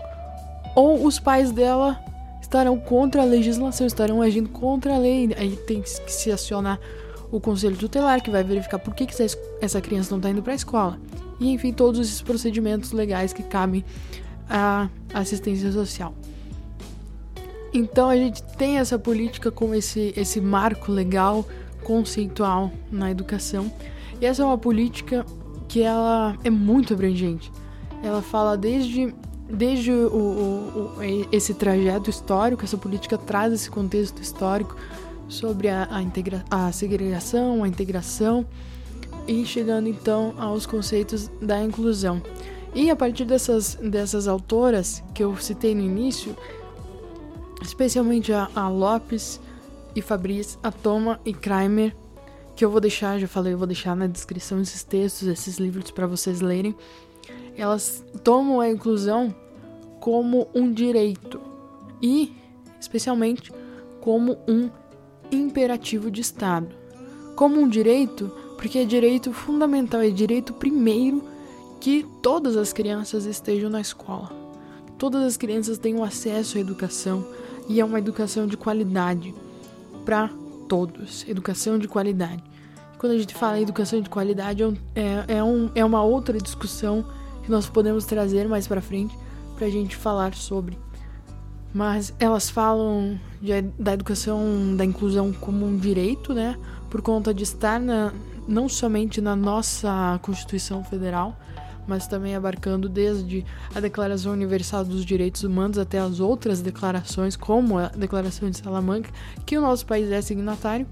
ou 0.75 1.05
os 1.05 1.19
pais 1.19 1.51
dela 1.51 2.02
estarão 2.53 2.77
contra 2.77 3.23
a 3.23 3.25
legislação, 3.25 3.87
estarão 3.87 4.21
agindo 4.21 4.47
contra 4.47 4.93
a 4.93 4.97
lei. 4.99 5.33
Aí 5.35 5.55
tem 5.55 5.81
que 5.81 5.89
se 5.89 6.31
acionar 6.31 6.79
o 7.31 7.39
conselho 7.39 7.75
tutelar, 7.75 8.21
que 8.21 8.29
vai 8.29 8.43
verificar 8.43 8.77
por 8.77 8.93
que, 8.93 9.07
que 9.07 9.15
essa 9.59 9.81
criança 9.81 10.11
não 10.11 10.19
está 10.19 10.29
indo 10.29 10.43
para 10.43 10.53
a 10.53 10.55
escola. 10.55 10.99
E 11.39 11.51
enfim, 11.51 11.73
todos 11.73 11.99
esses 11.99 12.21
procedimentos 12.21 12.91
legais 12.91 13.33
que 13.33 13.41
cabem 13.41 13.83
à 14.47 14.87
assistência 15.11 15.71
social. 15.71 16.13
Então 17.73 18.07
a 18.07 18.15
gente 18.15 18.43
tem 18.55 18.77
essa 18.77 18.99
política 18.99 19.49
como 19.49 19.73
esse, 19.73 20.13
esse 20.15 20.39
marco 20.39 20.91
legal, 20.91 21.43
conceitual 21.83 22.71
na 22.91 23.09
educação. 23.09 23.71
E 24.21 24.27
essa 24.27 24.43
é 24.43 24.45
uma 24.45 24.59
política 24.59 25.25
que 25.67 25.81
ela 25.81 26.37
é 26.43 26.51
muito 26.51 26.93
abrangente. 26.93 27.51
Ela 28.03 28.21
fala 28.21 28.55
desde 28.55 29.11
desde 29.49 29.91
o, 29.91 30.07
o, 30.07 30.95
o, 30.97 31.03
esse 31.31 31.53
trajeto 31.53 32.09
histórico, 32.09 32.63
essa 32.63 32.77
política 32.77 33.17
traz 33.17 33.53
esse 33.53 33.69
contexto 33.69 34.21
histórico 34.21 34.75
sobre 35.27 35.69
a, 35.69 35.87
a, 35.89 36.01
integra 36.01 36.43
a 36.49 36.71
segregação, 36.71 37.63
a 37.63 37.67
integração 37.67 38.45
e 39.27 39.45
chegando 39.45 39.87
então 39.87 40.33
aos 40.37 40.65
conceitos 40.65 41.29
da 41.41 41.61
inclusão. 41.61 42.21
E 42.75 42.89
a 42.89 42.95
partir 42.95 43.25
dessas, 43.25 43.75
dessas 43.75 44.27
autoras 44.27 45.03
que 45.13 45.23
eu 45.23 45.35
citei 45.37 45.75
no 45.75 45.81
início, 45.81 46.35
especialmente 47.61 48.33
a, 48.33 48.49
a 48.55 48.67
Lopes 48.67 49.39
e 49.95 50.01
Fabris, 50.01 50.57
a 50.63 50.71
Toma 50.71 51.19
e 51.23 51.33
Kramer, 51.33 51.95
que 52.55 52.65
eu 52.65 52.69
vou 52.69 52.81
deixar, 52.81 53.19
já 53.19 53.27
falei, 53.27 53.53
eu 53.53 53.57
vou 53.57 53.67
deixar 53.67 53.95
na 53.95 54.07
descrição 54.07 54.61
esses 54.61 54.83
textos, 54.83 55.27
esses 55.27 55.57
livros 55.57 55.91
para 55.91 56.07
vocês 56.07 56.41
lerem. 56.41 56.75
Elas 57.57 58.03
tomam 58.23 58.59
a 58.59 58.69
inclusão 58.69 59.33
como 59.99 60.47
um 60.53 60.71
direito 60.71 61.39
e, 62.01 62.35
especialmente, 62.79 63.51
como 64.01 64.37
um 64.47 64.69
imperativo 65.31 66.11
de 66.11 66.21
Estado. 66.21 66.75
Como 67.35 67.59
um 67.59 67.67
direito, 67.67 68.31
porque 68.57 68.79
é 68.79 68.85
direito 68.85 69.31
fundamental, 69.31 70.01
é 70.01 70.09
direito 70.09 70.53
primeiro 70.53 71.23
que 71.79 72.05
todas 72.21 72.55
as 72.55 72.71
crianças 72.71 73.25
estejam 73.25 73.69
na 73.69 73.81
escola. 73.81 74.31
Todas 74.97 75.23
as 75.23 75.37
crianças 75.37 75.77
tenham 75.77 76.03
acesso 76.03 76.57
à 76.57 76.61
educação 76.61 77.25
e 77.67 77.79
é 77.79 77.85
uma 77.85 77.99
educação 77.99 78.47
de 78.47 78.55
qualidade 78.55 79.33
para 80.05 80.29
todos. 80.67 81.27
Educação 81.27 81.77
de 81.77 81.87
qualidade. 81.87 82.43
Quando 82.97 83.13
a 83.13 83.17
gente 83.17 83.33
fala 83.33 83.59
em 83.59 83.63
educação 83.63 83.99
de 83.99 84.09
qualidade, 84.09 84.63
é, 84.95 85.35
é, 85.35 85.43
um, 85.43 85.69
é 85.75 85.83
uma 85.83 86.03
outra 86.03 86.37
discussão 86.37 87.05
que 87.43 87.51
nós 87.51 87.67
podemos 87.67 88.05
trazer 88.05 88.47
mais 88.47 88.67
para 88.67 88.81
frente, 88.81 89.17
para 89.55 89.67
a 89.67 89.69
gente 89.69 89.95
falar 89.95 90.33
sobre. 90.33 90.77
Mas 91.73 92.13
elas 92.19 92.49
falam 92.49 93.19
de, 93.41 93.61
da 93.79 93.93
educação, 93.93 94.75
da 94.75 94.85
inclusão 94.85 95.33
como 95.33 95.65
um 95.65 95.77
direito, 95.77 96.33
né? 96.33 96.57
Por 96.89 97.01
conta 97.01 97.33
de 97.33 97.43
estar 97.43 97.79
na, 97.79 98.13
não 98.47 98.69
somente 98.69 99.19
na 99.19 99.35
nossa 99.35 100.19
Constituição 100.21 100.83
Federal, 100.83 101.35
mas 101.87 102.07
também 102.07 102.35
abarcando 102.35 102.87
desde 102.87 103.45
a 103.75 103.79
Declaração 103.79 104.31
Universal 104.31 104.85
dos 104.85 105.05
Direitos 105.05 105.43
Humanos 105.43 105.77
até 105.77 105.99
as 105.99 106.19
outras 106.19 106.61
declarações, 106.61 107.35
como 107.35 107.77
a 107.77 107.87
Declaração 107.87 108.49
de 108.49 108.57
Salamanca, 108.57 109.09
que 109.45 109.57
o 109.57 109.61
nosso 109.61 109.85
país 109.85 110.09
é 110.11 110.21
signatário, 110.21 110.87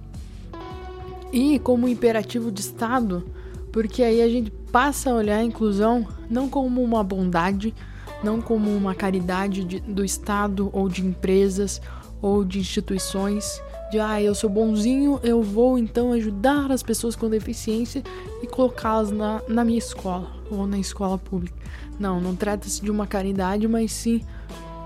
e 1.32 1.60
como 1.60 1.88
imperativo 1.88 2.52
de 2.52 2.60
Estado, 2.60 3.24
porque 3.72 4.04
aí 4.04 4.22
a 4.22 4.30
gente 4.30 4.52
passa 4.72 5.12
a 5.12 5.14
olhar 5.16 5.38
a 5.38 5.44
inclusão 5.44 6.08
não 6.30 6.50
como 6.50 6.84
uma 6.84 7.04
bondade, 7.04 7.74
não 8.24 8.42
como 8.42 8.70
uma 8.70 8.94
caridade 8.94 9.64
de, 9.64 9.80
do 9.80 10.04
Estado 10.04 10.70
ou 10.74 10.88
de 10.88 11.06
empresas 11.06 11.82
ou 12.22 12.46
de 12.46 12.60
instituições, 12.60 13.62
de 13.92 14.00
ah, 14.00 14.22
eu 14.22 14.34
sou 14.36 14.50
bonzinho, 14.50 15.20
eu 15.24 15.42
vou 15.42 15.78
então 15.78 16.14
ajudar 16.14 16.72
as 16.72 16.84
pessoas 16.84 17.16
com 17.16 17.30
deficiência 17.30 18.04
e 18.42 18.48
colocá-las 18.48 19.12
na, 19.12 19.42
na 19.48 19.66
minha 19.66 19.80
escola 19.80 20.32
ou 20.50 20.68
na 20.68 20.78
escola 20.78 21.18
pública. 21.18 21.58
Não, 22.00 22.22
não 22.22 22.36
trata-se 22.36 22.82
de 22.82 22.90
uma 22.90 23.06
caridade, 23.06 23.68
mas 23.68 23.92
sim 23.92 24.22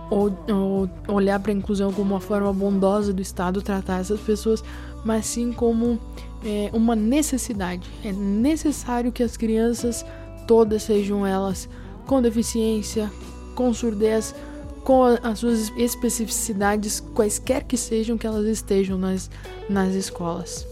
ou, 0.10 0.38
ou 0.50 0.89
olhar 1.08 1.39
para 1.39 1.52
a 1.52 1.56
inclusão 1.56 1.91
como 1.91 2.13
uma 2.13 2.19
forma 2.19 2.52
bondosa 2.54 3.13
do 3.13 3.21
Estado 3.21 3.62
tratar 3.62 4.00
essas 4.00 4.19
pessoas, 4.19 4.63
mas 5.06 5.28
sim 5.28 5.54
como 5.54 6.00
é, 6.44 6.72
uma 6.74 6.96
necessidade. 6.96 7.88
É 8.04 8.12
necessário 8.12 9.12
que 9.12 9.22
as 9.22 9.38
crianças 9.38 10.04
todas 10.48 10.84
sejam 10.84 11.26
elas 11.26 11.70
com 12.08 12.22
deficiência, 12.22 13.10
com 13.56 13.72
surdez, 13.74 14.36
com 14.84 15.04
as 15.04 15.39
suas 15.39 15.72
especificidades, 15.78 17.00
quaisquer 17.00 17.63
que 17.63 17.78
sejam 17.78 18.18
que 18.18 18.28
elas 18.28 18.46
estejam 18.46 18.98
nas, 18.98 19.30
nas 19.70 19.94
escolas. 19.94 20.68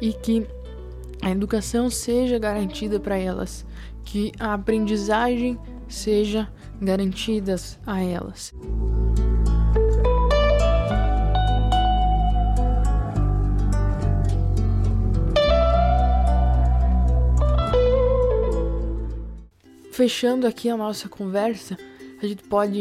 E 0.00 0.12
que 0.12 0.46
a 1.22 1.30
educação 1.30 1.88
seja 1.88 2.38
garantida 2.38 3.00
para 3.00 3.16
elas, 3.16 3.64
que 4.04 4.32
a 4.38 4.54
aprendizagem 4.54 5.58
seja 5.88 6.48
garantida 6.80 7.56
a 7.86 8.02
elas. 8.02 8.52
Fechando 20.02 20.48
aqui 20.48 20.68
a 20.68 20.76
nossa 20.76 21.08
conversa, 21.08 21.78
a 22.20 22.26
gente 22.26 22.42
pode 22.42 22.80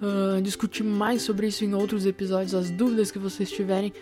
uh, 0.00 0.40
discutir 0.40 0.82
mais 0.82 1.20
sobre 1.20 1.48
isso 1.48 1.66
em 1.66 1.74
outros 1.74 2.06
episódios. 2.06 2.54
As 2.54 2.70
dúvidas 2.70 3.10
que 3.10 3.18
vocês 3.18 3.50
tiverem, 3.50 3.92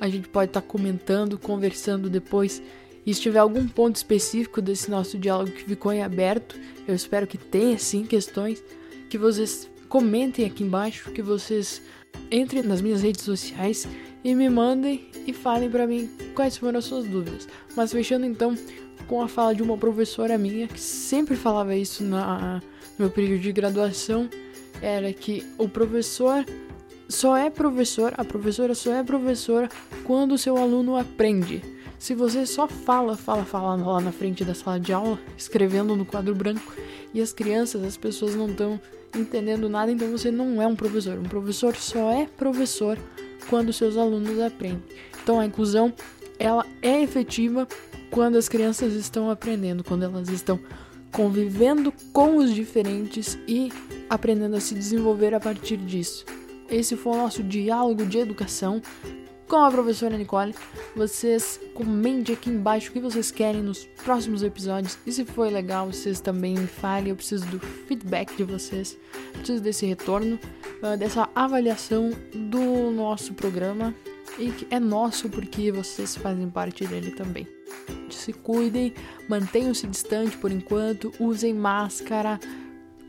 a 0.00 0.08
gente 0.08 0.28
pode 0.28 0.50
estar 0.50 0.60
tá 0.60 0.66
comentando, 0.66 1.38
conversando 1.38 2.10
depois. 2.10 2.60
E 3.06 3.14
se 3.14 3.20
tiver 3.20 3.38
algum 3.38 3.68
ponto 3.68 3.94
específico 3.94 4.60
desse 4.60 4.90
nosso 4.90 5.16
diálogo 5.16 5.52
que 5.52 5.62
ficou 5.62 5.92
em 5.92 6.02
aberto, 6.02 6.58
eu 6.88 6.96
espero 6.96 7.28
que 7.28 7.38
tenha 7.38 7.78
sim 7.78 8.04
questões, 8.04 8.60
que 9.08 9.16
vocês 9.16 9.70
comentem 9.88 10.44
aqui 10.44 10.64
embaixo, 10.64 11.12
que 11.12 11.22
vocês 11.22 11.80
entrem 12.28 12.64
nas 12.64 12.80
minhas 12.80 13.02
redes 13.02 13.22
sociais 13.22 13.86
e 14.24 14.34
me 14.34 14.50
mandem 14.50 15.10
e 15.28 15.32
falem 15.32 15.70
para 15.70 15.86
mim 15.86 16.10
quais 16.34 16.56
foram 16.56 16.80
as 16.80 16.86
suas 16.86 17.04
dúvidas. 17.06 17.46
Mas 17.76 17.92
fechando 17.92 18.26
então 18.26 18.56
com 19.04 19.22
a 19.22 19.28
fala 19.28 19.54
de 19.54 19.62
uma 19.62 19.76
professora 19.76 20.36
minha 20.36 20.66
que 20.66 20.80
sempre 20.80 21.36
falava 21.36 21.74
isso 21.76 22.02
na, 22.04 22.62
no 22.98 23.04
meu 23.06 23.10
período 23.10 23.40
de 23.40 23.52
graduação, 23.52 24.28
era 24.80 25.12
que 25.12 25.44
o 25.58 25.68
professor 25.68 26.44
só 27.08 27.36
é 27.36 27.50
professor, 27.50 28.12
a 28.16 28.24
professora 28.24 28.74
só 28.74 28.92
é 28.92 29.02
professora 29.02 29.68
quando 30.04 30.32
o 30.32 30.38
seu 30.38 30.56
aluno 30.56 30.96
aprende. 30.96 31.62
Se 31.98 32.14
você 32.14 32.44
só 32.44 32.66
fala, 32.66 33.16
fala, 33.16 33.44
fala 33.44 33.76
lá 33.76 34.00
na 34.00 34.12
frente 34.12 34.44
da 34.44 34.54
sala 34.54 34.78
de 34.78 34.92
aula, 34.92 35.18
escrevendo 35.36 35.96
no 35.96 36.04
quadro 36.04 36.34
branco, 36.34 36.74
e 37.14 37.20
as 37.20 37.32
crianças, 37.32 37.82
as 37.82 37.96
pessoas 37.96 38.34
não 38.34 38.50
estão 38.50 38.80
entendendo 39.16 39.68
nada, 39.68 39.92
então 39.92 40.10
você 40.10 40.30
não 40.30 40.60
é 40.60 40.66
um 40.66 40.74
professor. 40.74 41.18
Um 41.18 41.24
professor 41.24 41.76
só 41.76 42.10
é 42.10 42.26
professor 42.26 42.98
quando 43.48 43.72
seus 43.72 43.96
alunos 43.96 44.38
aprendem. 44.40 44.82
Então 45.22 45.38
a 45.38 45.46
inclusão 45.46 45.92
ela 46.38 46.66
é 46.82 47.02
efetiva 47.02 47.66
quando 48.14 48.36
as 48.36 48.48
crianças 48.48 48.92
estão 48.92 49.28
aprendendo, 49.28 49.82
quando 49.82 50.04
elas 50.04 50.28
estão 50.28 50.60
convivendo 51.10 51.92
com 52.12 52.36
os 52.36 52.54
diferentes 52.54 53.36
e 53.48 53.72
aprendendo 54.08 54.54
a 54.54 54.60
se 54.60 54.72
desenvolver 54.72 55.34
a 55.34 55.40
partir 55.40 55.76
disso. 55.76 56.24
Esse 56.70 56.96
foi 56.96 57.12
o 57.12 57.16
nosso 57.16 57.42
diálogo 57.42 58.06
de 58.06 58.18
educação 58.18 58.80
com 59.48 59.56
a 59.56 59.68
professora 59.68 60.16
Nicole. 60.16 60.54
Vocês 60.94 61.58
comentem 61.74 62.36
aqui 62.36 62.50
embaixo 62.50 62.90
o 62.90 62.92
que 62.92 63.00
vocês 63.00 63.32
querem 63.32 63.62
nos 63.62 63.84
próximos 64.04 64.44
episódios. 64.44 64.96
E 65.04 65.10
se 65.10 65.24
foi 65.24 65.50
legal, 65.50 65.88
vocês 65.88 66.20
também 66.20 66.54
me 66.54 66.68
falem. 66.68 67.08
Eu 67.08 67.16
preciso 67.16 67.44
do 67.46 67.58
feedback 67.58 68.36
de 68.36 68.44
vocês. 68.44 68.96
Preciso 69.32 69.60
desse 69.60 69.86
retorno, 69.86 70.38
ah, 70.80 70.94
dessa 70.94 71.28
avaliação 71.34 72.12
do 72.32 72.92
nosso 72.92 73.34
programa. 73.34 73.92
E 74.38 74.52
que 74.52 74.68
é 74.70 74.78
nosso 74.78 75.28
porque 75.28 75.72
vocês 75.72 76.16
fazem 76.16 76.48
parte 76.48 76.86
dele 76.86 77.10
também 77.10 77.44
se 78.10 78.32
cuidem, 78.32 78.94
mantenham-se 79.28 79.86
distante 79.86 80.36
por 80.36 80.50
enquanto, 80.50 81.12
usem 81.18 81.54
máscara, 81.54 82.38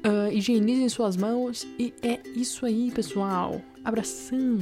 uh, 0.05 0.31
higienizem 0.31 0.89
suas 0.89 1.15
mãos 1.15 1.65
e 1.79 1.93
é 2.01 2.19
isso 2.35 2.65
aí, 2.65 2.91
pessoal. 2.91 3.61
Abração! 3.83 4.59